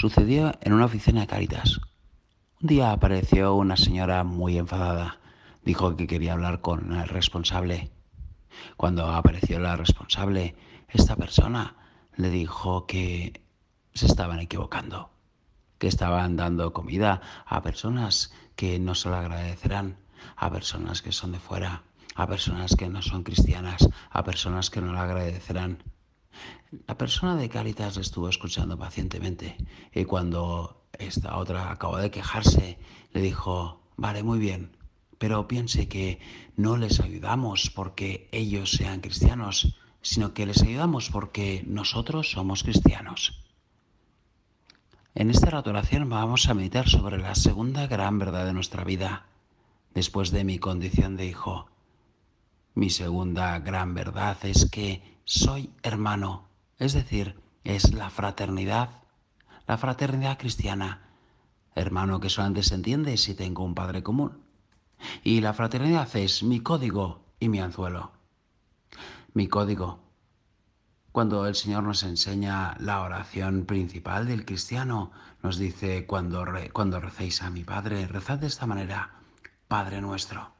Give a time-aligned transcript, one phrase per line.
[0.00, 1.78] Sucedió en una oficina de Caritas.
[2.62, 5.18] Un día apareció una señora muy enfadada.
[5.62, 7.90] Dijo que quería hablar con el responsable.
[8.78, 10.56] Cuando apareció la responsable,
[10.88, 11.76] esta persona
[12.16, 13.42] le dijo que
[13.92, 15.10] se estaban equivocando,
[15.76, 19.98] que estaban dando comida a personas que no se lo agradecerán,
[20.34, 21.82] a personas que son de fuera,
[22.14, 25.82] a personas que no son cristianas, a personas que no lo agradecerán.
[26.70, 29.56] La persona de Caritas estuvo escuchando pacientemente
[29.92, 32.78] y cuando esta otra acabó de quejarse,
[33.12, 34.76] le dijo, vale, muy bien,
[35.18, 36.20] pero piense que
[36.56, 43.42] no les ayudamos porque ellos sean cristianos, sino que les ayudamos porque nosotros somos cristianos.
[45.16, 49.26] En esta oración vamos a meditar sobre la segunda gran verdad de nuestra vida,
[49.92, 51.66] después de mi condición de hijo.
[52.74, 56.49] Mi segunda gran verdad es que soy hermano,
[56.80, 59.02] es decir, es la fraternidad,
[59.66, 61.02] la fraternidad cristiana.
[61.74, 64.42] Hermano que solamente se entiende si tengo un padre común.
[65.22, 68.12] Y la fraternidad es mi código y mi anzuelo.
[69.34, 70.00] Mi código.
[71.12, 77.42] Cuando el Señor nos enseña la oración principal del cristiano, nos dice, cuando, cuando recéis
[77.42, 79.16] a mi Padre, rezad de esta manera,
[79.68, 80.54] Padre nuestro.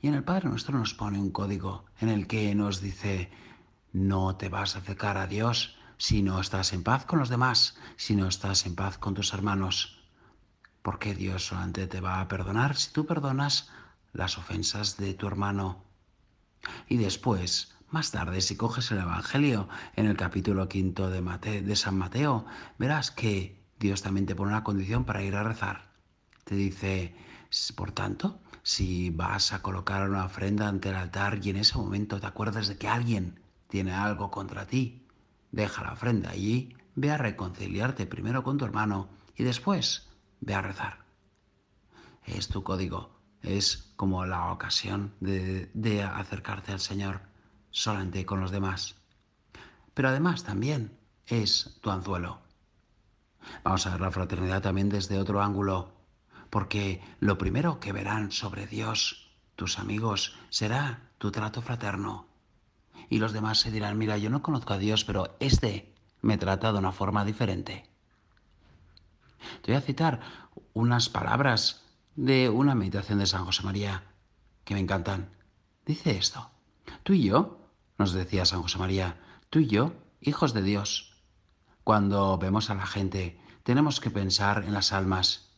[0.00, 3.30] Y en el Padre nuestro nos pone un código en el que nos dice,
[3.92, 7.76] no te vas a acercar a Dios si no estás en paz con los demás,
[7.96, 10.00] si no estás en paz con tus hermanos.
[10.82, 13.68] Porque Dios solamente te va a perdonar si tú perdonas
[14.12, 15.84] las ofensas de tu hermano.
[16.88, 22.46] Y después, más tarde, si coges el Evangelio en el capítulo quinto de, San Mateo,
[22.78, 25.90] verás que Dios también te pone una condición para ir a rezar.
[26.44, 27.14] Te dice,
[27.76, 32.20] por tanto, si vas a colocar una ofrenda ante el altar y en ese momento
[32.20, 35.06] te acuerdas de que alguien tiene algo contra ti,
[35.52, 40.08] deja la ofrenda allí, ve a reconciliarte primero con tu hermano y después
[40.40, 41.04] ve a rezar.
[42.24, 47.20] Es tu código, es como la ocasión de, acercarte al Señor
[47.70, 48.96] solamente con los demás.
[49.94, 52.42] Pero además también es tu anzuelo.
[53.62, 55.92] Vamos a ver la fraternidad también desde otro ángulo,
[56.50, 62.27] porque lo primero que verán sobre Dios tus amigos será tu trato fraterno,
[63.08, 66.72] y los demás se dirán, mira, yo no conozco a Dios, pero este me trata
[66.72, 67.88] de una forma diferente.
[69.62, 70.20] Te voy a citar
[70.72, 71.84] unas palabras
[72.16, 74.04] de una meditación de San José María
[74.64, 75.30] que me encantan.
[75.86, 76.50] Dice esto,
[77.02, 81.22] tú y yo, nos decía San José María, tú y yo, hijos de Dios,
[81.84, 85.54] cuando vemos a la gente, tenemos que pensar en las almas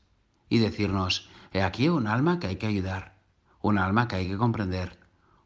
[0.49, 3.17] y decirnos, he aquí un alma que hay que ayudar,
[3.61, 5.01] un alma que hay que comprender,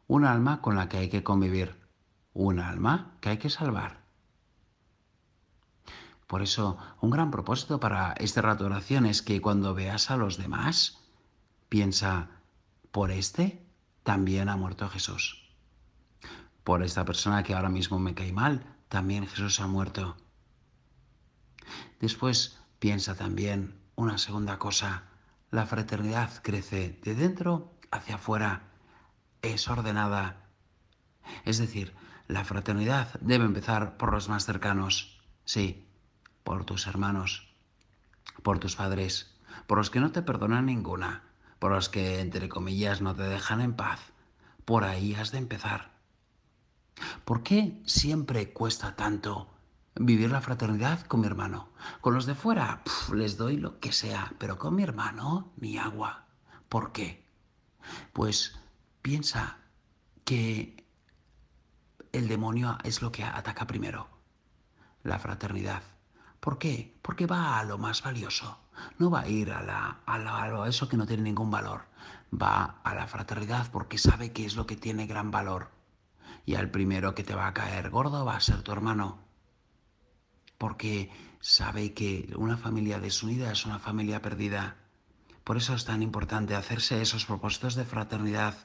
[0.07, 1.84] un alma con la que hay que convivir
[2.35, 4.03] un alma que hay que salvar.
[6.27, 10.17] Por eso, un gran propósito para este rato de oración es que cuando veas a
[10.17, 10.99] los demás,
[11.69, 12.29] piensa,
[12.91, 13.65] por este
[14.03, 15.49] también ha muerto Jesús.
[16.63, 20.17] Por esta persona que ahora mismo me cae mal, también Jesús ha muerto.
[22.01, 25.03] Después piensa también una segunda cosa.
[25.51, 28.63] La fraternidad crece de dentro hacia afuera.
[29.41, 30.49] Es ordenada.
[31.45, 31.95] Es decir,
[32.27, 35.85] la fraternidad debe empezar por los más cercanos, sí,
[36.43, 37.53] por tus hermanos,
[38.43, 39.35] por tus padres,
[39.67, 41.23] por los que no te perdonan ninguna,
[41.59, 43.99] por los que, entre comillas, no te dejan en paz.
[44.65, 45.91] Por ahí has de empezar.
[47.23, 49.53] ¿Por qué siempre cuesta tanto
[49.95, 51.69] vivir la fraternidad con mi hermano?
[52.01, 52.81] Con los de fuera,
[53.13, 56.25] les doy lo que sea, pero con mi hermano, ni agua.
[56.69, 57.25] ¿Por qué?
[58.13, 58.57] Pues
[59.01, 59.57] piensa
[60.23, 60.84] que
[62.17, 64.07] el demonio es lo que ataca primero,
[65.03, 65.83] la fraternidad.
[66.39, 66.97] ¿Por qué?
[67.01, 68.59] Porque va a lo más valioso.
[68.99, 71.85] No va a ir a, la, a, eso que no tiene ningún valor.
[72.31, 75.71] Va a la fraternidad porque sabe que es lo que tiene gran valor.
[76.45, 79.19] Y al primero que te va a caer gordo va a ser tu hermano.
[80.57, 84.75] Porque sabe que una familia desunida es una familia perdida.
[85.43, 88.55] Por eso es tan importante hacerse esos propósitos de fraternidad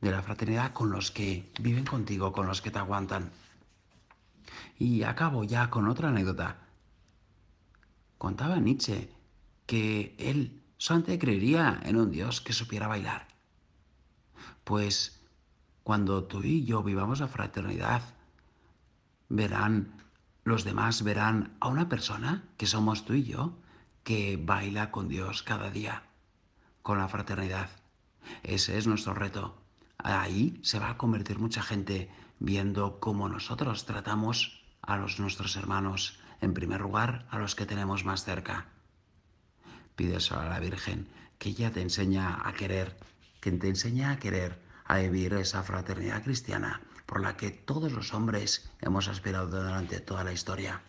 [0.00, 3.30] de la fraternidad con los que viven contigo, con los que te aguantan.
[4.78, 6.58] Y acabo ya con otra anécdota.
[8.16, 9.12] Contaba Nietzsche
[9.66, 13.28] que él solamente creería en un Dios que supiera bailar.
[14.64, 15.20] Pues
[15.82, 18.02] cuando tú y yo vivamos la fraternidad,
[19.28, 20.02] verán,
[20.44, 23.58] los demás verán a una persona, que somos tú y yo,
[24.04, 26.04] que baila con Dios cada día,
[26.82, 27.70] con la fraternidad.
[28.42, 29.60] Ese es nuestro reto,
[29.98, 36.20] Ahí se va a convertir mucha gente viendo cómo nosotros tratamos a los nuestros hermanos,
[36.40, 38.66] en primer lugar a los que tenemos más cerca.
[39.96, 41.08] Pídeselo a la Virgen,
[41.38, 42.96] que ella te enseña a querer,
[43.40, 48.14] que te enseña a querer, a vivir esa fraternidad cristiana por la que todos los
[48.14, 50.82] hombres hemos aspirado durante toda la historia.